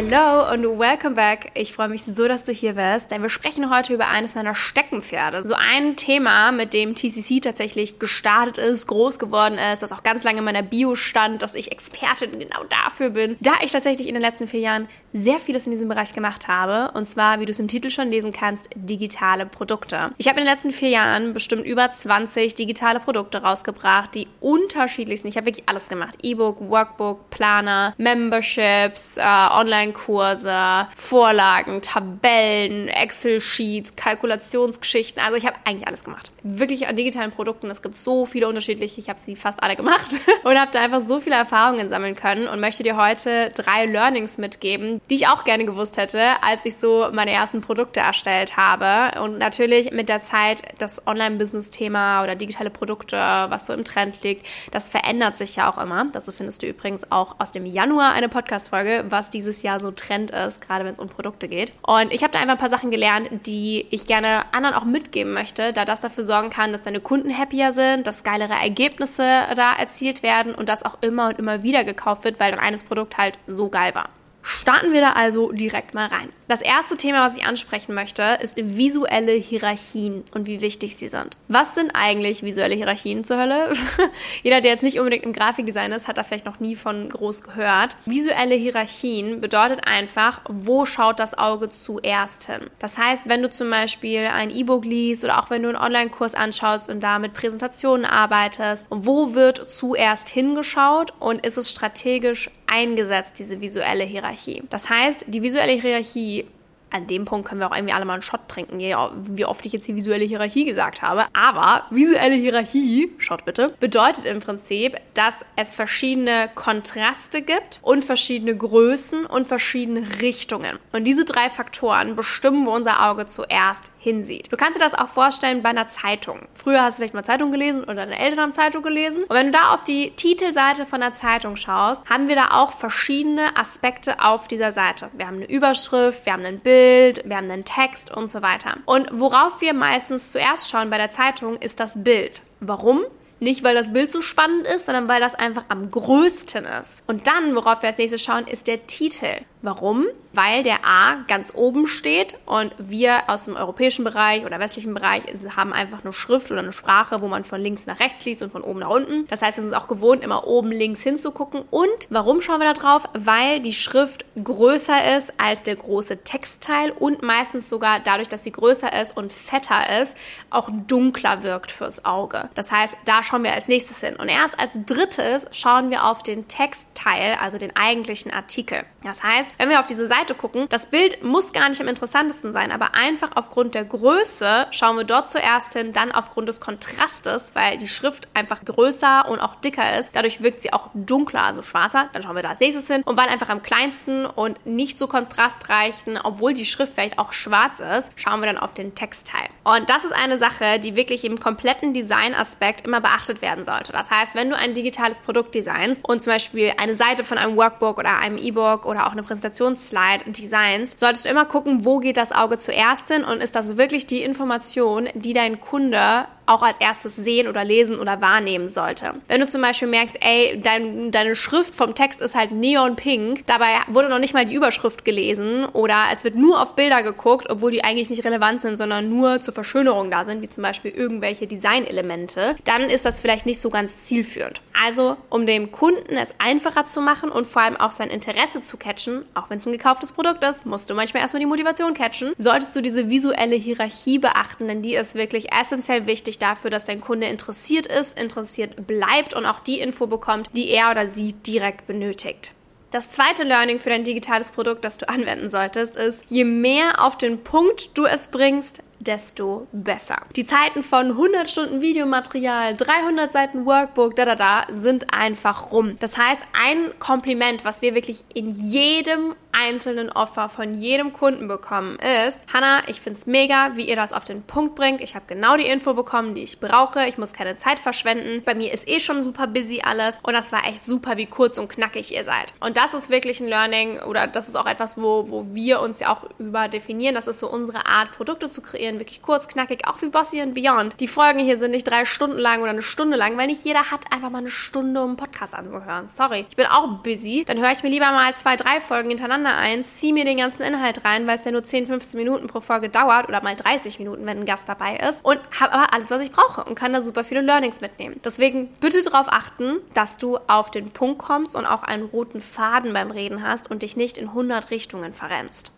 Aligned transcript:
Hello 0.00 0.48
und 0.52 0.78
welcome 0.78 1.16
back. 1.16 1.50
Ich 1.54 1.72
freue 1.72 1.88
mich 1.88 2.04
so, 2.04 2.28
dass 2.28 2.44
du 2.44 2.52
hier 2.52 2.74
bist, 2.74 3.10
denn 3.10 3.20
wir 3.20 3.28
sprechen 3.28 3.68
heute 3.68 3.92
über 3.92 4.06
eines 4.06 4.36
meiner 4.36 4.54
Steckenpferde. 4.54 5.44
So 5.44 5.56
ein 5.56 5.96
Thema, 5.96 6.52
mit 6.52 6.72
dem 6.72 6.94
TCC 6.94 7.40
tatsächlich 7.40 7.98
gestartet 7.98 8.58
ist, 8.58 8.86
groß 8.86 9.18
geworden 9.18 9.58
ist, 9.58 9.82
das 9.82 9.92
auch 9.92 10.04
ganz 10.04 10.22
lange 10.22 10.38
in 10.38 10.44
meiner 10.44 10.62
Bio 10.62 10.94
stand, 10.94 11.42
dass 11.42 11.56
ich 11.56 11.72
Expertin 11.72 12.38
genau 12.38 12.62
dafür 12.68 13.10
bin, 13.10 13.36
da 13.40 13.54
ich 13.60 13.72
tatsächlich 13.72 14.06
in 14.06 14.14
den 14.14 14.22
letzten 14.22 14.46
vier 14.46 14.60
Jahren 14.60 14.86
sehr 15.12 15.40
vieles 15.40 15.66
in 15.66 15.72
diesem 15.72 15.88
Bereich 15.88 16.12
gemacht 16.12 16.46
habe. 16.46 16.96
Und 16.96 17.04
zwar, 17.06 17.40
wie 17.40 17.46
du 17.46 17.50
es 17.50 17.58
im 17.58 17.66
Titel 17.66 17.90
schon 17.90 18.08
lesen 18.08 18.30
kannst, 18.30 18.70
digitale 18.76 19.46
Produkte. 19.46 20.12
Ich 20.18 20.28
habe 20.28 20.38
in 20.38 20.44
den 20.44 20.52
letzten 20.52 20.70
vier 20.70 20.90
Jahren 20.90 21.32
bestimmt 21.32 21.64
über 21.64 21.90
20 21.90 22.54
digitale 22.54 23.00
Produkte 23.00 23.42
rausgebracht, 23.42 24.14
die 24.14 24.28
unterschiedlich 24.38 25.22
sind. 25.22 25.30
Ich 25.30 25.36
habe 25.36 25.46
wirklich 25.46 25.68
alles 25.68 25.88
gemacht. 25.88 26.18
E-Book, 26.22 26.60
Workbook, 26.60 27.30
Planer, 27.30 27.94
Memberships, 27.96 29.16
äh, 29.16 29.22
Online- 29.22 29.87
Online-Kurse, 29.88 30.88
Vorlagen, 30.94 31.82
Tabellen, 31.82 32.88
Excel-Sheets, 32.88 33.96
Kalkulationsgeschichten. 33.96 35.22
Also 35.22 35.36
ich 35.36 35.46
habe 35.46 35.56
eigentlich 35.64 35.86
alles 35.86 36.04
gemacht. 36.04 36.30
Wirklich 36.42 36.88
an 36.88 36.96
digitalen 36.96 37.30
Produkten. 37.30 37.70
Es 37.70 37.82
gibt 37.82 37.96
so 37.96 38.26
viele 38.26 38.48
unterschiedliche. 38.48 39.00
Ich 39.00 39.08
habe 39.08 39.18
sie 39.18 39.36
fast 39.36 39.62
alle 39.62 39.76
gemacht 39.76 40.16
und 40.44 40.58
habe 40.58 40.70
da 40.70 40.80
einfach 40.80 41.00
so 41.00 41.20
viele 41.20 41.36
Erfahrungen 41.36 41.88
sammeln 41.88 42.14
können 42.14 42.48
und 42.48 42.60
möchte 42.60 42.82
dir 42.82 42.96
heute 42.96 43.50
drei 43.54 43.86
Learnings 43.86 44.38
mitgeben, 44.38 45.00
die 45.10 45.16
ich 45.16 45.28
auch 45.28 45.44
gerne 45.44 45.64
gewusst 45.64 45.96
hätte, 45.96 46.20
als 46.42 46.64
ich 46.64 46.76
so 46.76 47.08
meine 47.12 47.32
ersten 47.32 47.60
Produkte 47.60 48.00
erstellt 48.00 48.56
habe. 48.56 49.20
Und 49.20 49.38
natürlich 49.38 49.90
mit 49.92 50.08
der 50.08 50.20
Zeit 50.20 50.62
das 50.78 51.06
Online-Business-Thema 51.06 52.22
oder 52.22 52.34
digitale 52.34 52.70
Produkte, 52.70 53.16
was 53.16 53.66
so 53.66 53.72
im 53.72 53.84
Trend 53.84 54.22
liegt, 54.22 54.46
das 54.70 54.88
verändert 54.88 55.36
sich 55.36 55.56
ja 55.56 55.70
auch 55.70 55.78
immer. 55.78 56.06
Dazu 56.12 56.32
findest 56.32 56.62
du 56.62 56.66
übrigens 56.66 57.10
auch 57.10 57.36
aus 57.38 57.52
dem 57.52 57.66
Januar 57.66 58.12
eine 58.12 58.28
Podcast-Folge, 58.28 59.04
was 59.08 59.30
dieses 59.30 59.62
Jahr 59.62 59.77
so 59.80 59.90
Trend 59.90 60.30
ist, 60.30 60.60
gerade 60.60 60.84
wenn 60.84 60.92
es 60.92 60.98
um 60.98 61.08
Produkte 61.08 61.48
geht. 61.48 61.72
Und 61.82 62.12
ich 62.12 62.22
habe 62.22 62.32
da 62.32 62.40
einfach 62.40 62.54
ein 62.54 62.58
paar 62.58 62.68
Sachen 62.68 62.90
gelernt, 62.90 63.28
die 63.46 63.86
ich 63.90 64.06
gerne 64.06 64.42
anderen 64.52 64.74
auch 64.74 64.84
mitgeben 64.84 65.32
möchte, 65.32 65.72
da 65.72 65.84
das 65.84 66.00
dafür 66.00 66.24
sorgen 66.24 66.50
kann, 66.50 66.72
dass 66.72 66.82
deine 66.82 67.00
Kunden 67.00 67.36
happier 67.36 67.72
sind, 67.72 68.06
dass 68.06 68.24
geilere 68.24 68.54
Ergebnisse 68.54 69.22
da 69.54 69.74
erzielt 69.78 70.22
werden 70.22 70.54
und 70.54 70.68
das 70.68 70.84
auch 70.84 70.98
immer 71.00 71.28
und 71.28 71.38
immer 71.38 71.62
wieder 71.62 71.84
gekauft 71.84 72.24
wird, 72.24 72.40
weil 72.40 72.50
dann 72.50 72.60
eines 72.60 72.84
Produkt 72.84 73.18
halt 73.18 73.38
so 73.46 73.68
geil 73.68 73.94
war. 73.94 74.08
Starten 74.42 74.92
wir 74.92 75.00
da 75.00 75.12
also 75.12 75.52
direkt 75.52 75.94
mal 75.94 76.06
rein. 76.06 76.30
Das 76.46 76.62
erste 76.62 76.96
Thema, 76.96 77.26
was 77.26 77.36
ich 77.36 77.44
ansprechen 77.44 77.94
möchte, 77.94 78.22
ist 78.40 78.56
visuelle 78.56 79.32
Hierarchien 79.32 80.24
und 80.32 80.46
wie 80.46 80.62
wichtig 80.62 80.96
sie 80.96 81.08
sind. 81.08 81.36
Was 81.48 81.74
sind 81.74 81.90
eigentlich 81.92 82.42
visuelle 82.42 82.74
Hierarchien 82.74 83.22
zur 83.22 83.38
Hölle? 83.38 83.72
Jeder, 84.42 84.62
der 84.62 84.70
jetzt 84.70 84.84
nicht 84.84 84.98
unbedingt 84.98 85.24
im 85.24 85.34
Grafikdesign 85.34 85.92
ist, 85.92 86.08
hat 86.08 86.16
da 86.16 86.22
vielleicht 86.22 86.46
noch 86.46 86.60
nie 86.60 86.76
von 86.76 87.10
groß 87.10 87.42
gehört. 87.42 87.96
Visuelle 88.06 88.54
Hierarchien 88.54 89.42
bedeutet 89.42 89.86
einfach, 89.86 90.40
wo 90.48 90.86
schaut 90.86 91.20
das 91.20 91.36
Auge 91.36 91.68
zuerst 91.68 92.46
hin. 92.46 92.70
Das 92.78 92.96
heißt, 92.96 93.28
wenn 93.28 93.42
du 93.42 93.50
zum 93.50 93.68
Beispiel 93.68 94.20
ein 94.20 94.50
E-Book 94.50 94.86
liest 94.86 95.24
oder 95.24 95.42
auch 95.42 95.50
wenn 95.50 95.62
du 95.62 95.68
einen 95.68 95.76
Online-Kurs 95.76 96.34
anschaust 96.34 96.88
und 96.88 97.00
da 97.00 97.18
mit 97.18 97.34
Präsentationen 97.34 98.06
arbeitest, 98.06 98.86
wo 98.88 99.34
wird 99.34 99.70
zuerst 99.70 100.30
hingeschaut 100.30 101.12
und 101.20 101.44
ist 101.44 101.58
es 101.58 101.70
strategisch 101.70 102.50
eingesetzt, 102.68 103.38
diese 103.38 103.60
visuelle 103.60 104.04
Hierarchie? 104.04 104.62
Das 104.70 104.90
heißt, 104.90 105.24
die 105.28 105.42
visuelle 105.42 105.72
Hierarchie 105.72 106.46
an 106.90 107.06
dem 107.06 107.26
Punkt 107.26 107.46
können 107.46 107.60
wir 107.60 107.70
auch 107.70 107.76
irgendwie 107.76 107.92
alle 107.92 108.06
mal 108.06 108.14
einen 108.14 108.22
Shot 108.22 108.48
trinken, 108.48 108.78
wie 108.80 109.44
oft 109.44 109.66
ich 109.66 109.74
jetzt 109.74 109.86
die 109.88 109.94
visuelle 109.94 110.24
Hierarchie 110.24 110.64
gesagt 110.64 111.02
habe. 111.02 111.26
Aber 111.34 111.84
visuelle 111.90 112.34
Hierarchie, 112.34 113.12
schaut 113.18 113.44
bitte, 113.44 113.74
bedeutet 113.78 114.24
im 114.24 114.40
Prinzip, 114.40 114.96
dass 115.12 115.34
es 115.56 115.74
verschiedene 115.74 116.48
Kontraste 116.54 117.42
gibt 117.42 117.80
und 117.82 118.04
verschiedene 118.04 118.56
Größen 118.56 119.26
und 119.26 119.46
verschiedene 119.46 120.06
Richtungen. 120.22 120.78
Und 120.92 121.04
diese 121.04 121.26
drei 121.26 121.50
Faktoren 121.50 122.16
bestimmen, 122.16 122.64
wo 122.64 122.70
unser 122.70 123.06
Auge 123.06 123.26
zuerst 123.26 123.90
hinsieht. 123.98 124.50
Du 124.52 124.56
kannst 124.56 124.78
dir 124.78 124.82
das 124.82 124.94
auch 124.94 125.08
vorstellen 125.08 125.62
bei 125.62 125.70
einer 125.70 125.88
Zeitung. 125.88 126.46
Früher 126.54 126.82
hast 126.82 126.94
du 126.94 127.00
vielleicht 127.00 127.14
mal 127.14 127.24
Zeitung 127.24 127.52
gelesen 127.52 127.82
oder 127.82 127.94
deine 127.94 128.18
Eltern 128.18 128.40
haben 128.40 128.52
Zeitung 128.52 128.82
gelesen. 128.82 129.24
Und 129.24 129.34
wenn 129.34 129.46
du 129.46 129.58
da 129.58 129.74
auf 129.74 129.84
die 129.84 130.12
Titelseite 130.12 130.86
von 130.86 131.00
der 131.00 131.12
Zeitung 131.12 131.56
schaust, 131.56 132.08
haben 132.08 132.28
wir 132.28 132.36
da 132.36 132.52
auch 132.52 132.72
verschiedene 132.72 133.56
Aspekte 133.56 134.22
auf 134.22 134.48
dieser 134.48 134.72
Seite. 134.72 135.10
Wir 135.14 135.26
haben 135.26 135.36
eine 135.36 135.50
Überschrift, 135.50 136.24
wir 136.24 136.32
haben 136.32 136.44
ein 136.44 136.60
Bild, 136.60 137.22
wir 137.24 137.36
haben 137.36 137.50
einen 137.50 137.64
Text 137.64 138.16
und 138.16 138.28
so 138.28 138.42
weiter. 138.42 138.76
Und 138.86 139.08
worauf 139.12 139.60
wir 139.60 139.74
meistens 139.74 140.30
zuerst 140.32 140.70
schauen 140.70 140.90
bei 140.90 140.98
der 140.98 141.10
Zeitung, 141.10 141.56
ist 141.56 141.80
das 141.80 142.02
Bild. 142.02 142.42
Warum? 142.60 143.04
Nicht, 143.40 143.62
weil 143.62 143.74
das 143.74 143.92
Bild 143.92 144.10
so 144.10 144.20
spannend 144.20 144.66
ist, 144.66 144.86
sondern 144.86 145.08
weil 145.08 145.20
das 145.20 145.34
einfach 145.34 145.64
am 145.68 145.90
größten 145.90 146.64
ist. 146.64 147.02
Und 147.06 147.26
dann, 147.26 147.54
worauf 147.54 147.82
wir 147.82 147.90
als 147.90 147.98
nächstes 147.98 148.22
schauen, 148.22 148.46
ist 148.46 148.66
der 148.66 148.86
Titel. 148.86 149.44
Warum? 149.62 150.06
Weil 150.32 150.62
der 150.62 150.84
A 150.84 151.16
ganz 151.26 151.52
oben 151.54 151.88
steht 151.88 152.38
und 152.46 152.72
wir 152.78 153.28
aus 153.28 153.46
dem 153.46 153.56
europäischen 153.56 154.04
Bereich 154.04 154.44
oder 154.44 154.60
westlichen 154.60 154.94
Bereich 154.94 155.22
haben 155.56 155.72
einfach 155.72 156.04
eine 156.04 156.12
Schrift 156.12 156.52
oder 156.52 156.60
eine 156.60 156.72
Sprache, 156.72 157.20
wo 157.22 157.28
man 157.28 157.42
von 157.42 157.60
links 157.60 157.86
nach 157.86 157.98
rechts 157.98 158.24
liest 158.24 158.42
und 158.42 158.52
von 158.52 158.62
oben 158.62 158.80
nach 158.80 158.90
unten. 158.90 159.26
Das 159.26 159.42
heißt, 159.42 159.58
wir 159.58 159.62
sind 159.62 159.74
auch 159.74 159.88
gewohnt, 159.88 160.22
immer 160.22 160.46
oben 160.46 160.70
links 160.70 161.02
hinzugucken. 161.02 161.62
Und 161.70 161.88
warum 162.10 162.40
schauen 162.40 162.60
wir 162.60 162.72
da 162.72 162.80
drauf? 162.80 163.08
Weil 163.14 163.58
die 163.58 163.72
Schrift 163.72 164.26
größer 164.42 165.16
ist 165.16 165.32
als 165.38 165.64
der 165.64 165.74
große 165.74 166.22
Textteil 166.22 166.92
und 166.92 167.22
meistens 167.22 167.68
sogar 167.68 167.98
dadurch, 167.98 168.28
dass 168.28 168.44
sie 168.44 168.52
größer 168.52 168.92
ist 169.00 169.16
und 169.16 169.32
fetter 169.32 170.00
ist, 170.00 170.16
auch 170.50 170.70
dunkler 170.86 171.42
wirkt 171.42 171.72
fürs 171.72 172.04
Auge. 172.04 172.48
Das 172.54 172.70
heißt, 172.70 172.96
da 173.06 173.24
schauen 173.28 173.44
wir 173.44 173.52
als 173.52 173.68
nächstes 173.68 174.00
hin. 174.00 174.16
Und 174.16 174.28
erst 174.28 174.58
als 174.58 174.80
drittes 174.86 175.46
schauen 175.50 175.90
wir 175.90 176.04
auf 176.06 176.22
den 176.22 176.48
Textteil, 176.48 177.36
also 177.40 177.58
den 177.58 177.76
eigentlichen 177.76 178.32
Artikel. 178.32 178.84
Das 179.02 179.22
heißt, 179.22 179.54
wenn 179.58 179.68
wir 179.68 179.80
auf 179.80 179.86
diese 179.86 180.06
Seite 180.06 180.34
gucken, 180.34 180.66
das 180.70 180.86
Bild 180.86 181.22
muss 181.22 181.52
gar 181.52 181.68
nicht 181.68 181.80
am 181.80 181.88
interessantesten 181.88 182.52
sein, 182.52 182.72
aber 182.72 182.94
einfach 182.94 183.32
aufgrund 183.34 183.74
der 183.74 183.84
Größe 183.84 184.66
schauen 184.70 184.96
wir 184.96 185.04
dort 185.04 185.28
zuerst 185.28 185.74
hin, 185.74 185.92
dann 185.92 186.10
aufgrund 186.10 186.48
des 186.48 186.60
Kontrastes, 186.60 187.54
weil 187.54 187.76
die 187.76 187.88
Schrift 187.88 188.28
einfach 188.32 188.64
größer 188.64 189.28
und 189.28 189.40
auch 189.40 189.56
dicker 189.56 189.98
ist. 189.98 190.16
Dadurch 190.16 190.42
wirkt 190.42 190.62
sie 190.62 190.72
auch 190.72 190.88
dunkler, 190.94 191.42
also 191.42 191.60
schwarzer. 191.60 192.08
Dann 192.14 192.22
schauen 192.22 192.34
wir 192.34 192.42
da 192.42 192.50
als 192.50 192.60
nächstes 192.60 192.86
hin. 192.86 193.02
Und 193.04 193.16
weil 193.18 193.28
einfach 193.28 193.50
am 193.50 193.62
kleinsten 193.62 194.24
und 194.24 194.64
nicht 194.64 194.98
so 194.98 195.06
kontrastreichen, 195.06 196.18
obwohl 196.22 196.54
die 196.54 196.64
Schrift 196.64 196.94
vielleicht 196.94 197.18
auch 197.18 197.32
schwarz 197.32 197.80
ist, 197.80 198.10
schauen 198.16 198.40
wir 198.40 198.46
dann 198.46 198.58
auf 198.58 198.72
den 198.72 198.94
Textteil. 198.94 199.48
Und 199.76 199.90
das 199.90 200.04
ist 200.04 200.12
eine 200.12 200.38
Sache, 200.38 200.78
die 200.78 200.96
wirklich 200.96 201.24
im 201.24 201.38
kompletten 201.38 201.92
Designaspekt 201.92 202.86
immer 202.86 203.02
beachtet 203.02 203.42
werden 203.42 203.64
sollte. 203.64 203.92
Das 203.92 204.10
heißt, 204.10 204.34
wenn 204.34 204.48
du 204.48 204.56
ein 204.56 204.72
digitales 204.72 205.20
Produkt 205.20 205.54
designst 205.54 206.08
und 206.08 206.22
zum 206.22 206.32
Beispiel 206.32 206.72
eine 206.78 206.94
Seite 206.94 207.22
von 207.22 207.36
einem 207.36 207.56
Workbook 207.56 207.98
oder 207.98 208.18
einem 208.18 208.38
E-Book 208.38 208.86
oder 208.86 209.06
auch 209.06 209.12
eine 209.12 209.22
Präsentation 209.22 209.48
Präsentationsslide 209.48 210.30
designs, 210.30 210.94
solltest 210.96 211.26
du 211.26 211.30
immer 211.30 211.44
gucken, 211.44 211.84
wo 211.84 211.98
geht 211.98 212.16
das 212.16 212.32
Auge 212.32 212.58
zuerst 212.58 213.08
hin 213.12 213.24
und 213.24 213.42
ist 213.42 213.56
das 213.56 213.76
wirklich 213.76 214.06
die 214.06 214.22
Information, 214.22 215.08
die 215.14 215.32
dein 215.32 215.60
Kunde 215.60 216.26
auch 216.48 216.62
als 216.62 216.80
erstes 216.80 217.16
sehen 217.16 217.48
oder 217.48 217.64
lesen 217.64 217.98
oder 217.98 218.20
wahrnehmen 218.20 218.68
sollte. 218.68 219.14
Wenn 219.28 219.40
du 219.40 219.46
zum 219.46 219.62
Beispiel 219.62 219.88
merkst, 219.88 220.16
ey, 220.20 220.58
dein, 220.60 221.10
deine 221.10 221.34
Schrift 221.34 221.74
vom 221.74 221.94
Text 221.94 222.20
ist 222.20 222.34
halt 222.34 222.50
neon-pink, 222.50 223.46
dabei 223.46 223.68
wurde 223.88 224.08
noch 224.08 224.18
nicht 224.18 224.34
mal 224.34 224.46
die 224.46 224.54
Überschrift 224.54 225.04
gelesen 225.04 225.66
oder 225.66 226.04
es 226.12 226.24
wird 226.24 226.34
nur 226.34 226.60
auf 226.60 226.74
Bilder 226.74 227.02
geguckt, 227.02 227.48
obwohl 227.50 227.70
die 227.70 227.84
eigentlich 227.84 228.10
nicht 228.10 228.24
relevant 228.24 228.60
sind, 228.60 228.76
sondern 228.76 229.08
nur 229.08 229.40
zur 229.40 229.54
Verschönerung 229.54 230.10
da 230.10 230.24
sind, 230.24 230.42
wie 230.42 230.48
zum 230.48 230.62
Beispiel 230.62 230.90
irgendwelche 230.90 231.46
Designelemente, 231.46 232.56
dann 232.64 232.82
ist 232.82 233.04
das 233.04 233.20
vielleicht 233.20 233.46
nicht 233.46 233.60
so 233.60 233.70
ganz 233.70 233.98
zielführend. 233.98 234.60
Also, 234.86 235.16
um 235.28 235.44
dem 235.44 235.72
Kunden 235.72 236.16
es 236.16 236.34
einfacher 236.38 236.84
zu 236.84 237.00
machen 237.00 237.30
und 237.30 237.46
vor 237.46 237.62
allem 237.62 237.76
auch 237.76 237.90
sein 237.90 238.10
Interesse 238.10 238.62
zu 238.62 238.76
catchen, 238.76 239.24
auch 239.34 239.50
wenn 239.50 239.58
es 239.58 239.66
ein 239.66 239.72
gekauftes 239.72 240.12
Produkt 240.12 240.42
ist, 240.44 240.66
musst 240.66 240.88
du 240.88 240.94
manchmal 240.94 241.22
erstmal 241.22 241.40
die 241.40 241.46
Motivation 241.46 241.94
catchen, 241.94 242.32
solltest 242.36 242.74
du 242.76 242.80
diese 242.80 243.10
visuelle 243.10 243.56
Hierarchie 243.56 244.18
beachten, 244.18 244.68
denn 244.68 244.82
die 244.82 244.94
ist 244.94 245.14
wirklich 245.14 245.52
essentiell 245.52 246.06
wichtig 246.06 246.37
dafür, 246.38 246.70
dass 246.70 246.84
dein 246.84 247.00
Kunde 247.00 247.26
interessiert 247.26 247.86
ist, 247.86 248.18
interessiert 248.18 248.86
bleibt 248.86 249.34
und 249.34 249.46
auch 249.46 249.60
die 249.60 249.80
Info 249.80 250.06
bekommt, 250.06 250.48
die 250.56 250.68
er 250.68 250.90
oder 250.90 251.08
sie 251.08 251.32
direkt 251.32 251.86
benötigt. 251.86 252.52
Das 252.90 253.10
zweite 253.10 253.44
Learning 253.44 253.78
für 253.78 253.90
dein 253.90 254.04
digitales 254.04 254.50
Produkt, 254.50 254.84
das 254.84 254.98
du 254.98 255.08
anwenden 255.08 255.50
solltest, 255.50 255.96
ist, 255.96 256.24
je 256.28 256.44
mehr 256.44 257.04
auf 257.04 257.18
den 257.18 257.44
Punkt 257.44 257.96
du 257.98 258.06
es 258.06 258.28
bringst, 258.28 258.82
desto 259.00 259.66
besser. 259.72 260.16
Die 260.34 260.44
Zeiten 260.44 260.82
von 260.82 261.10
100 261.10 261.48
Stunden 261.48 261.80
Videomaterial, 261.80 262.74
300 262.74 263.32
Seiten 263.32 263.66
Workbook, 263.66 264.16
da 264.16 264.24
da 264.24 264.34
da, 264.34 264.66
sind 264.70 265.14
einfach 265.14 265.70
rum. 265.70 265.96
Das 266.00 266.18
heißt, 266.18 266.42
ein 266.52 266.98
Kompliment, 266.98 267.64
was 267.64 267.82
wir 267.82 267.94
wirklich 267.94 268.24
in 268.34 268.48
jedem 268.48 269.34
einzelnen 269.58 270.10
Offer 270.10 270.48
von 270.48 270.74
jedem 270.74 271.12
Kunden 271.12 271.48
bekommen, 271.48 271.98
ist, 272.26 272.40
Hannah, 272.52 272.82
ich 272.86 273.00
finde 273.00 273.18
es 273.18 273.26
mega, 273.26 273.72
wie 273.74 273.88
ihr 273.88 273.96
das 273.96 274.12
auf 274.12 274.24
den 274.24 274.42
Punkt 274.42 274.74
bringt. 274.74 275.00
Ich 275.00 275.14
habe 275.14 275.26
genau 275.26 275.56
die 275.56 275.66
Info 275.66 275.94
bekommen, 275.94 276.34
die 276.34 276.42
ich 276.42 276.60
brauche. 276.60 277.06
Ich 277.06 277.18
muss 277.18 277.32
keine 277.32 277.56
Zeit 277.56 277.78
verschwenden. 277.78 278.42
Bei 278.44 278.54
mir 278.54 278.72
ist 278.72 278.88
eh 278.88 279.00
schon 279.00 279.24
super 279.24 279.46
busy 279.46 279.82
alles 279.82 280.18
und 280.22 280.34
das 280.34 280.52
war 280.52 280.66
echt 280.66 280.84
super, 280.84 281.16
wie 281.16 281.26
kurz 281.26 281.58
und 281.58 281.68
knackig 281.68 282.12
ihr 282.12 282.24
seid. 282.24 282.54
Und 282.60 282.76
das 282.76 282.94
ist 282.94 283.10
wirklich 283.10 283.40
ein 283.40 283.48
Learning 283.48 284.00
oder 284.00 284.26
das 284.26 284.48
ist 284.48 284.56
auch 284.56 284.66
etwas, 284.66 284.96
wo, 284.96 285.28
wo 285.28 285.46
wir 285.52 285.80
uns 285.80 286.00
ja 286.00 286.12
auch 286.12 286.24
über 286.38 286.68
definieren. 286.68 287.14
Das 287.14 287.28
ist 287.28 287.38
so 287.38 287.50
unsere 287.50 287.86
Art, 287.86 288.12
Produkte 288.12 288.50
zu 288.50 288.62
kreieren, 288.62 288.98
wirklich 288.98 289.22
kurz, 289.22 289.48
knackig, 289.48 289.86
auch 289.86 290.00
wie 290.02 290.08
Bossy 290.08 290.40
and 290.40 290.54
Beyond. 290.54 291.00
Die 291.00 291.08
Folgen 291.08 291.40
hier 291.40 291.58
sind 291.58 291.72
nicht 291.72 291.88
drei 291.88 292.04
Stunden 292.04 292.38
lang 292.38 292.60
oder 292.60 292.70
eine 292.70 292.82
Stunde 292.82 293.16
lang, 293.16 293.36
weil 293.36 293.46
nicht 293.46 293.64
jeder 293.64 293.90
hat 293.90 294.12
einfach 294.12 294.30
mal 294.30 294.38
eine 294.38 294.50
Stunde, 294.50 295.00
um 295.02 295.10
einen 295.10 295.16
Podcast 295.16 295.54
anzuhören. 295.54 296.08
Sorry, 296.08 296.46
ich 296.48 296.56
bin 296.56 296.66
auch 296.66 296.86
busy. 297.02 297.44
Dann 297.46 297.58
höre 297.58 297.72
ich 297.72 297.82
mir 297.82 297.90
lieber 297.90 298.10
mal 298.10 298.34
zwei, 298.34 298.56
drei 298.56 298.80
Folgen 298.80 299.08
hintereinander 299.08 299.47
ein, 299.56 299.84
ziehe 299.84 300.12
mir 300.12 300.24
den 300.24 300.38
ganzen 300.38 300.62
Inhalt 300.62 301.04
rein, 301.04 301.26
weil 301.26 301.36
es 301.36 301.44
ja 301.44 301.52
nur 301.52 301.62
10, 301.62 301.86
15 301.86 302.18
Minuten 302.18 302.46
pro 302.46 302.60
Folge 302.60 302.88
dauert 302.88 303.28
oder 303.28 303.42
mal 303.42 303.56
30 303.56 303.98
Minuten, 303.98 304.26
wenn 304.26 304.40
ein 304.40 304.44
Gast 304.44 304.68
dabei 304.68 304.96
ist 304.96 305.24
und 305.24 305.40
habe 305.58 305.72
aber 305.72 305.94
alles, 305.94 306.10
was 306.10 306.22
ich 306.22 306.32
brauche 306.32 306.64
und 306.64 306.74
kann 306.74 306.92
da 306.92 307.00
super 307.00 307.24
viele 307.24 307.40
Learnings 307.40 307.80
mitnehmen. 307.80 308.20
Deswegen 308.24 308.68
bitte 308.80 309.02
darauf 309.02 309.28
achten, 309.28 309.78
dass 309.94 310.16
du 310.16 310.38
auf 310.46 310.70
den 310.70 310.90
Punkt 310.90 311.18
kommst 311.18 311.56
und 311.56 311.66
auch 311.66 311.82
einen 311.82 312.04
roten 312.04 312.40
Faden 312.40 312.92
beim 312.92 313.10
Reden 313.10 313.42
hast 313.42 313.70
und 313.70 313.82
dich 313.82 313.96
nicht 313.96 314.18
in 314.18 314.28
100 314.28 314.70
Richtungen 314.70 315.14
verrennst. 315.14 315.72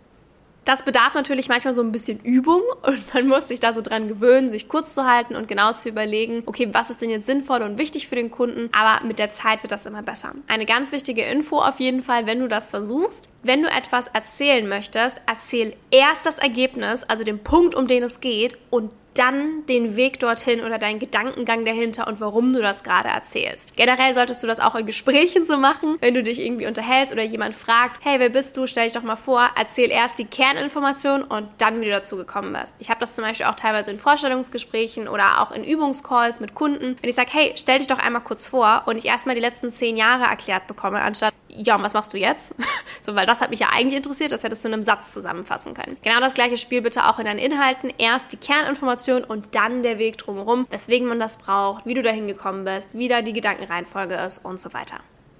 Das 0.64 0.84
bedarf 0.84 1.14
natürlich 1.14 1.48
manchmal 1.48 1.74
so 1.74 1.82
ein 1.82 1.92
bisschen 1.92 2.20
Übung 2.20 2.62
und 2.82 3.14
man 3.14 3.26
muss 3.26 3.48
sich 3.48 3.60
da 3.60 3.72
so 3.72 3.80
dran 3.80 4.08
gewöhnen, 4.08 4.48
sich 4.48 4.68
kurz 4.68 4.94
zu 4.94 5.06
halten 5.06 5.36
und 5.36 5.48
genau 5.48 5.72
zu 5.72 5.88
überlegen, 5.88 6.42
okay, 6.46 6.68
was 6.72 6.90
ist 6.90 7.00
denn 7.00 7.10
jetzt 7.10 7.26
sinnvoll 7.26 7.62
und 7.62 7.78
wichtig 7.78 8.08
für 8.08 8.14
den 8.14 8.30
Kunden, 8.30 8.70
aber 8.72 9.04
mit 9.04 9.18
der 9.18 9.30
Zeit 9.30 9.62
wird 9.62 9.72
das 9.72 9.86
immer 9.86 10.02
besser. 10.02 10.34
Eine 10.48 10.66
ganz 10.66 10.92
wichtige 10.92 11.22
Info 11.22 11.60
auf 11.60 11.80
jeden 11.80 12.02
Fall, 12.02 12.26
wenn 12.26 12.40
du 12.40 12.48
das 12.48 12.68
versuchst, 12.68 13.28
wenn 13.42 13.62
du 13.62 13.68
etwas 13.68 14.08
erzählen 14.08 14.68
möchtest, 14.68 15.20
erzähl 15.26 15.74
erst 15.90 16.26
das 16.26 16.38
Ergebnis, 16.38 17.04
also 17.04 17.24
den 17.24 17.42
Punkt, 17.42 17.74
um 17.74 17.86
den 17.86 18.02
es 18.02 18.20
geht 18.20 18.58
und 18.70 18.90
dann 19.20 19.66
den 19.66 19.96
Weg 19.96 20.18
dorthin 20.18 20.62
oder 20.62 20.78
deinen 20.78 20.98
Gedankengang 20.98 21.66
dahinter 21.66 22.08
und 22.08 22.22
warum 22.22 22.54
du 22.54 22.62
das 22.62 22.82
gerade 22.82 23.10
erzählst. 23.10 23.76
Generell 23.76 24.14
solltest 24.14 24.42
du 24.42 24.46
das 24.46 24.60
auch 24.60 24.74
in 24.74 24.86
Gesprächen 24.86 25.44
so 25.44 25.58
machen, 25.58 25.98
wenn 26.00 26.14
du 26.14 26.22
dich 26.22 26.40
irgendwie 26.40 26.66
unterhältst 26.66 27.12
oder 27.12 27.22
jemand 27.22 27.54
fragt, 27.54 28.02
hey, 28.02 28.18
wer 28.18 28.30
bist 28.30 28.56
du? 28.56 28.66
Stell 28.66 28.84
dich 28.84 28.94
doch 28.94 29.02
mal 29.02 29.16
vor, 29.16 29.50
erzähl 29.56 29.90
erst 29.90 30.18
die 30.18 30.24
Kerninformation 30.24 31.22
und 31.22 31.50
dann, 31.58 31.82
wie 31.82 31.84
du 31.84 31.90
dazu 31.90 32.16
gekommen 32.16 32.56
bist. 32.58 32.74
Ich 32.78 32.88
habe 32.88 33.00
das 33.00 33.14
zum 33.14 33.26
Beispiel 33.26 33.44
auch 33.44 33.54
teilweise 33.54 33.90
in 33.90 33.98
Vorstellungsgesprächen 33.98 35.06
oder 35.06 35.42
auch 35.42 35.50
in 35.50 35.64
Übungscalls 35.64 36.40
mit 36.40 36.54
Kunden, 36.54 36.96
wenn 37.02 37.10
ich 37.10 37.16
sage, 37.16 37.30
hey, 37.30 37.52
stell 37.56 37.76
dich 37.76 37.88
doch 37.88 37.98
einmal 37.98 38.22
kurz 38.22 38.46
vor 38.46 38.84
und 38.86 38.96
ich 38.96 39.04
erstmal 39.04 39.34
die 39.34 39.42
letzten 39.42 39.70
zehn 39.70 39.98
Jahre 39.98 40.24
erklärt 40.24 40.66
bekomme, 40.66 41.00
anstatt, 41.00 41.34
ja, 41.56 41.76
und 41.76 41.82
was 41.82 41.94
machst 41.94 42.12
du 42.12 42.18
jetzt? 42.18 42.54
so, 43.00 43.14
weil 43.14 43.26
das 43.26 43.40
hat 43.40 43.50
mich 43.50 43.60
ja 43.60 43.68
eigentlich 43.72 43.96
interessiert, 43.96 44.32
das 44.32 44.42
hättest 44.42 44.64
du 44.64 44.68
in 44.68 44.74
einem 44.74 44.82
Satz 44.82 45.12
zusammenfassen 45.12 45.74
können. 45.74 45.96
Genau 46.02 46.20
das 46.20 46.34
gleiche 46.34 46.56
Spiel 46.56 46.82
bitte 46.82 47.08
auch 47.08 47.18
in 47.18 47.24
deinen 47.24 47.38
Inhalten. 47.38 47.92
Erst 47.98 48.32
die 48.32 48.36
Kerninformation 48.36 48.90
Information 48.90 49.24
und 49.24 49.54
dann 49.54 49.82
der 49.82 49.98
Weg 49.98 50.18
drumherum, 50.18 50.66
weswegen 50.70 51.06
man 51.06 51.20
das 51.20 51.36
braucht, 51.36 51.86
wie 51.86 51.94
du 51.94 52.02
dahin 52.02 52.26
gekommen 52.26 52.64
bist, 52.64 52.96
wie 52.96 53.08
da 53.08 53.22
die 53.22 53.32
Gedankenreihenfolge 53.32 54.14
ist 54.14 54.44
und 54.44 54.60
so 54.60 54.72
weiter. 54.72 54.96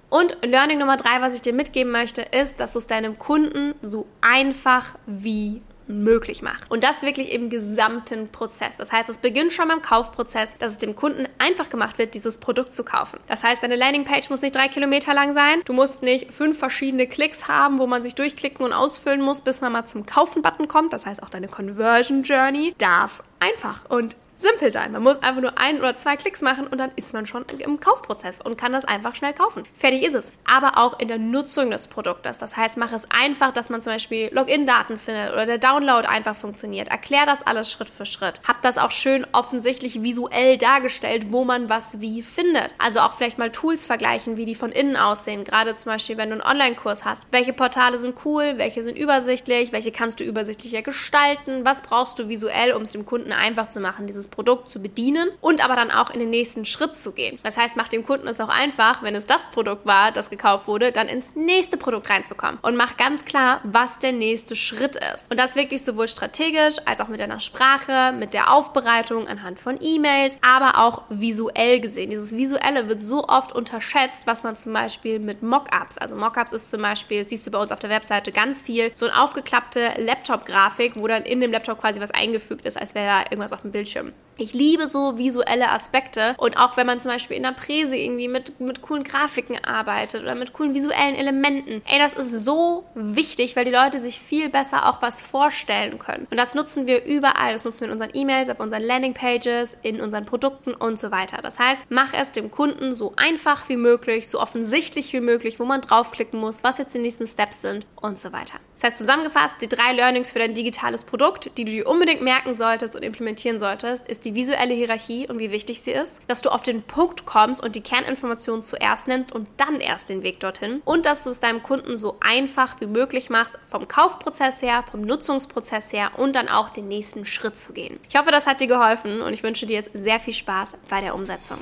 Und 0.09 0.37
Learning 0.41 0.79
Nummer 0.79 0.97
drei, 0.97 1.21
was 1.21 1.35
ich 1.35 1.41
dir 1.41 1.53
mitgeben 1.53 1.91
möchte, 1.91 2.21
ist, 2.21 2.59
dass 2.59 2.73
du 2.73 2.79
es 2.79 2.87
deinem 2.87 3.17
Kunden 3.17 3.73
so 3.81 4.07
einfach 4.21 4.95
wie 5.05 5.61
möglich 5.87 6.41
machst. 6.41 6.69
Und 6.71 6.83
das 6.83 7.01
wirklich 7.01 7.31
im 7.31 7.49
gesamten 7.49 8.29
Prozess. 8.29 8.75
Das 8.75 8.91
heißt, 8.91 9.09
es 9.09 9.17
beginnt 9.17 9.53
schon 9.53 9.67
beim 9.67 9.81
Kaufprozess, 9.81 10.57
dass 10.57 10.73
es 10.73 10.77
dem 10.77 10.95
Kunden 10.95 11.27
einfach 11.37 11.69
gemacht 11.69 11.97
wird, 11.97 12.13
dieses 12.13 12.37
Produkt 12.37 12.73
zu 12.73 12.83
kaufen. 12.83 13.19
Das 13.27 13.43
heißt, 13.43 13.61
deine 13.61 13.75
Landingpage 13.75 14.29
muss 14.29 14.41
nicht 14.41 14.55
drei 14.55 14.67
Kilometer 14.67 15.13
lang 15.13 15.33
sein. 15.33 15.61
Du 15.65 15.73
musst 15.73 16.03
nicht 16.03 16.33
fünf 16.33 16.57
verschiedene 16.57 17.07
Klicks 17.07 17.47
haben, 17.47 17.79
wo 17.79 17.87
man 17.87 18.03
sich 18.03 18.15
durchklicken 18.15 18.65
und 18.65 18.73
ausfüllen 18.73 19.21
muss, 19.21 19.41
bis 19.41 19.61
man 19.61 19.71
mal 19.71 19.85
zum 19.85 20.05
Kaufen-Button 20.05 20.67
kommt. 20.67 20.93
Das 20.93 21.05
heißt, 21.05 21.23
auch 21.23 21.29
deine 21.29 21.47
Conversion 21.47 22.23
Journey 22.23 22.73
darf 22.77 23.23
einfach 23.39 23.89
und 23.89 24.15
simpel 24.41 24.71
sein. 24.71 24.91
Man 24.91 25.03
muss 25.03 25.21
einfach 25.21 25.41
nur 25.41 25.57
ein 25.57 25.79
oder 25.79 25.95
zwei 25.95 26.17
Klicks 26.17 26.41
machen 26.41 26.67
und 26.67 26.77
dann 26.77 26.91
ist 26.95 27.13
man 27.13 27.25
schon 27.25 27.45
im 27.59 27.79
Kaufprozess 27.79 28.41
und 28.41 28.57
kann 28.57 28.71
das 28.71 28.85
einfach 28.85 29.15
schnell 29.15 29.33
kaufen. 29.33 29.63
Fertig 29.73 30.03
ist 30.03 30.15
es. 30.15 30.31
Aber 30.45 30.77
auch 30.77 30.99
in 30.99 31.07
der 31.07 31.19
Nutzung 31.19 31.71
des 31.71 31.87
Produktes. 31.87 32.37
Das 32.37 32.57
heißt, 32.57 32.77
mach 32.77 32.91
es 32.91 33.09
einfach, 33.11 33.51
dass 33.51 33.69
man 33.69 33.81
zum 33.81 33.93
Beispiel 33.93 34.29
Login-Daten 34.33 34.97
findet 34.97 35.33
oder 35.33 35.45
der 35.45 35.57
Download 35.57 36.07
einfach 36.07 36.35
funktioniert. 36.35 36.89
Erklär 36.89 37.25
das 37.25 37.45
alles 37.45 37.71
Schritt 37.71 37.89
für 37.89 38.05
Schritt. 38.05 38.41
Hab 38.47 38.61
das 38.61 38.77
auch 38.77 38.91
schön 38.91 39.25
offensichtlich 39.31 40.01
visuell 40.01 40.57
dargestellt, 40.57 41.27
wo 41.29 41.43
man 41.43 41.69
was 41.69 42.01
wie 42.01 42.21
findet. 42.21 42.73
Also 42.77 43.01
auch 43.01 43.13
vielleicht 43.13 43.37
mal 43.37 43.51
Tools 43.51 43.85
vergleichen, 43.85 44.37
wie 44.37 44.45
die 44.45 44.55
von 44.55 44.71
innen 44.71 44.97
aussehen. 44.97 45.43
Gerade 45.43 45.75
zum 45.75 45.91
Beispiel, 45.91 46.17
wenn 46.17 46.29
du 46.29 46.35
einen 46.35 46.43
Online-Kurs 46.43 47.05
hast. 47.05 47.27
Welche 47.31 47.53
Portale 47.53 47.99
sind 47.99 48.15
cool? 48.25 48.53
Welche 48.57 48.83
sind 48.83 48.97
übersichtlich? 48.97 49.71
Welche 49.71 49.91
kannst 49.91 50.19
du 50.19 50.23
übersichtlicher 50.23 50.81
gestalten? 50.81 51.65
Was 51.65 51.81
brauchst 51.81 52.17
du 52.19 52.27
visuell, 52.29 52.73
um 52.73 52.83
es 52.83 52.91
dem 52.91 53.05
Kunden 53.05 53.31
einfach 53.31 53.69
zu 53.69 53.79
machen, 53.79 54.07
dieses 54.07 54.30
Produkt 54.31 54.69
zu 54.69 54.81
bedienen 54.81 55.29
und 55.41 55.63
aber 55.63 55.75
dann 55.75 55.91
auch 55.91 56.09
in 56.09 56.19
den 56.19 56.29
nächsten 56.29 56.65
Schritt 56.65 56.97
zu 56.97 57.11
gehen. 57.11 57.37
Das 57.43 57.57
heißt, 57.57 57.75
macht 57.75 57.93
dem 57.93 58.05
Kunden 58.05 58.27
es 58.27 58.39
auch 58.39 58.49
einfach, 58.49 59.03
wenn 59.03 59.13
es 59.13 59.27
das 59.27 59.51
Produkt 59.51 59.85
war, 59.85 60.11
das 60.11 60.29
gekauft 60.29 60.67
wurde, 60.67 60.91
dann 60.91 61.07
ins 61.07 61.35
nächste 61.35 61.77
Produkt 61.77 62.09
reinzukommen 62.09 62.57
und 62.61 62.75
macht 62.75 62.97
ganz 62.97 63.25
klar, 63.25 63.61
was 63.63 63.99
der 63.99 64.13
nächste 64.13 64.55
Schritt 64.55 64.95
ist. 64.95 65.29
Und 65.29 65.39
das 65.39 65.55
wirklich 65.55 65.83
sowohl 65.83 66.07
strategisch 66.07 66.77
als 66.85 67.01
auch 67.01 67.07
mit 67.07 67.19
deiner 67.19 67.39
Sprache, 67.39 68.13
mit 68.13 68.33
der 68.33 68.53
Aufbereitung 68.53 69.27
anhand 69.27 69.59
von 69.59 69.77
E-Mails, 69.79 70.37
aber 70.41 70.79
auch 70.79 71.03
visuell 71.09 71.79
gesehen. 71.79 72.09
Dieses 72.09 72.35
Visuelle 72.35 72.87
wird 72.87 73.01
so 73.01 73.27
oft 73.27 73.51
unterschätzt, 73.51 74.23
was 74.25 74.43
man 74.43 74.55
zum 74.55 74.73
Beispiel 74.73 75.19
mit 75.19 75.43
Mockups, 75.43 75.97
also 75.97 76.15
Mockups 76.15 76.53
ist 76.53 76.71
zum 76.71 76.81
Beispiel, 76.81 77.23
siehst 77.25 77.45
du 77.45 77.51
bei 77.51 77.59
uns 77.59 77.71
auf 77.71 77.79
der 77.79 77.89
Webseite 77.89 78.31
ganz 78.31 78.61
viel, 78.61 78.91
so 78.95 79.07
eine 79.07 79.21
aufgeklappte 79.21 79.93
Laptop-Grafik, 79.97 80.95
wo 80.95 81.07
dann 81.07 81.23
in 81.23 81.41
dem 81.41 81.51
Laptop 81.51 81.79
quasi 81.81 81.99
was 81.99 82.11
eingefügt 82.11 82.65
ist, 82.65 82.77
als 82.77 82.95
wäre 82.95 83.07
da 83.07 83.19
irgendwas 83.23 83.53
auf 83.53 83.61
dem 83.61 83.71
Bildschirm. 83.71 84.13
Ich 84.41 84.53
liebe 84.53 84.87
so 84.87 85.19
visuelle 85.19 85.69
Aspekte 85.69 86.33
und 86.39 86.57
auch 86.57 86.75
wenn 86.75 86.87
man 86.87 86.99
zum 86.99 87.11
Beispiel 87.11 87.37
in 87.37 87.43
der 87.43 87.51
Präse 87.51 87.95
irgendwie 87.95 88.27
mit, 88.27 88.59
mit 88.59 88.81
coolen 88.81 89.03
Grafiken 89.03 89.63
arbeitet 89.63 90.23
oder 90.23 90.33
mit 90.33 90.51
coolen 90.53 90.73
visuellen 90.73 91.13
Elementen. 91.13 91.83
Ey, 91.85 91.99
das 91.99 92.15
ist 92.15 92.43
so 92.43 92.85
wichtig, 92.95 93.55
weil 93.55 93.65
die 93.65 93.71
Leute 93.71 94.01
sich 94.01 94.19
viel 94.19 94.49
besser 94.49 94.89
auch 94.89 94.99
was 95.03 95.21
vorstellen 95.21 95.99
können. 95.99 96.25
Und 96.31 96.37
das 96.37 96.55
nutzen 96.55 96.87
wir 96.87 97.05
überall. 97.05 97.53
Das 97.53 97.65
nutzen 97.65 97.81
wir 97.81 97.87
in 97.89 97.93
unseren 97.93 98.15
E-Mails, 98.15 98.49
auf 98.49 98.59
unseren 98.59 98.81
Landingpages, 98.81 99.77
in 99.83 100.01
unseren 100.01 100.25
Produkten 100.25 100.73
und 100.73 100.99
so 100.99 101.11
weiter. 101.11 101.43
Das 101.43 101.59
heißt, 101.59 101.83
mach 101.89 102.15
es 102.15 102.31
dem 102.31 102.49
Kunden 102.49 102.95
so 102.95 103.13
einfach 103.17 103.69
wie 103.69 103.77
möglich, 103.77 104.27
so 104.27 104.39
offensichtlich 104.39 105.13
wie 105.13 105.21
möglich, 105.21 105.59
wo 105.59 105.65
man 105.65 105.81
draufklicken 105.81 106.39
muss, 106.39 106.63
was 106.63 106.79
jetzt 106.79 106.95
die 106.95 106.99
nächsten 106.99 107.27
Steps 107.27 107.61
sind 107.61 107.85
und 107.95 108.17
so 108.17 108.33
weiter. 108.33 108.55
Das 108.81 108.93
heißt, 108.93 108.97
zusammengefasst, 108.97 109.61
die 109.61 109.67
drei 109.67 109.93
Learnings 109.93 110.31
für 110.31 110.39
dein 110.39 110.55
digitales 110.55 111.03
Produkt, 111.03 111.55
die 111.59 111.65
du 111.65 111.71
dir 111.71 111.87
unbedingt 111.87 112.23
merken 112.23 112.55
solltest 112.55 112.95
und 112.95 113.03
implementieren 113.03 113.59
solltest, 113.59 114.07
ist 114.07 114.25
die 114.25 114.33
visuelle 114.33 114.73
Hierarchie 114.73 115.27
und 115.27 115.39
wie 115.39 115.51
wichtig 115.51 115.81
sie 115.81 115.91
ist, 115.91 116.19
dass 116.27 116.41
du 116.41 116.49
auf 116.49 116.63
den 116.63 116.81
Punkt 116.81 117.27
kommst 117.27 117.63
und 117.63 117.75
die 117.75 117.81
Kerninformationen 117.81 118.63
zuerst 118.63 119.07
nennst 119.07 119.33
und 119.33 119.47
dann 119.57 119.79
erst 119.79 120.09
den 120.09 120.23
Weg 120.23 120.39
dorthin 120.39 120.81
und 120.83 121.05
dass 121.05 121.23
du 121.23 121.29
es 121.29 121.39
deinem 121.39 121.61
Kunden 121.61 121.95
so 121.95 122.17
einfach 122.21 122.81
wie 122.81 122.87
möglich 122.87 123.29
machst, 123.29 123.59
vom 123.63 123.87
Kaufprozess 123.87 124.63
her, 124.63 124.83
vom 124.89 125.01
Nutzungsprozess 125.01 125.93
her 125.93 126.13
und 126.17 126.35
dann 126.35 126.49
auch 126.49 126.71
den 126.71 126.87
nächsten 126.87 127.23
Schritt 127.23 127.59
zu 127.59 127.73
gehen. 127.73 127.99
Ich 128.09 128.15
hoffe, 128.15 128.31
das 128.31 128.47
hat 128.47 128.61
dir 128.61 128.67
geholfen 128.67 129.21
und 129.21 129.31
ich 129.33 129.43
wünsche 129.43 129.67
dir 129.67 129.75
jetzt 129.75 129.91
sehr 129.93 130.19
viel 130.19 130.33
Spaß 130.33 130.73
bei 130.89 131.01
der 131.01 131.13
Umsetzung. 131.13 131.59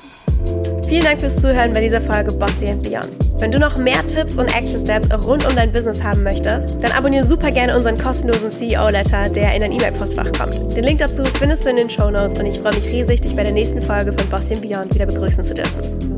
Vielen 0.88 1.04
Dank 1.04 1.20
fürs 1.20 1.38
Zuhören 1.38 1.74
bei 1.74 1.82
dieser 1.82 2.00
Folge 2.00 2.32
Bossy 2.32 2.68
and 2.68 2.82
Beyond. 2.82 3.29
Wenn 3.40 3.50
du 3.50 3.58
noch 3.58 3.78
mehr 3.78 4.06
Tipps 4.06 4.36
und 4.36 4.54
Action 4.54 4.78
Steps 4.78 5.08
rund 5.26 5.46
um 5.46 5.56
dein 5.56 5.72
Business 5.72 6.02
haben 6.02 6.22
möchtest, 6.22 6.74
dann 6.82 6.92
abonniere 6.92 7.24
super 7.24 7.50
gerne 7.50 7.74
unseren 7.74 7.96
kostenlosen 7.96 8.50
CEO-Letter, 8.50 9.30
der 9.30 9.54
in 9.54 9.62
dein 9.62 9.72
E-Mail-Postfach 9.72 10.30
kommt. 10.32 10.76
Den 10.76 10.84
Link 10.84 10.98
dazu 10.98 11.24
findest 11.24 11.64
du 11.64 11.70
in 11.70 11.76
den 11.76 11.88
Show 11.88 12.10
Notes 12.10 12.38
und 12.38 12.44
ich 12.44 12.60
freue 12.60 12.74
mich 12.74 12.86
riesig, 12.86 13.22
dich 13.22 13.34
bei 13.34 13.42
der 13.42 13.52
nächsten 13.52 13.80
Folge 13.80 14.12
von 14.12 14.28
Bossy 14.28 14.54
and 14.54 14.62
Beyond 14.62 14.94
wieder 14.94 15.06
begrüßen 15.06 15.42
zu 15.42 15.54
dürfen. 15.54 16.09